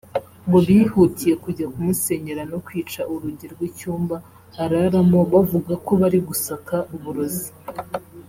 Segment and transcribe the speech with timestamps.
[0.45, 4.15] ngo bihutiye kujya kumusenyera no kwica urugi rw’icyumba
[4.63, 7.49] araramo bavuga ko bari gusaka uburozi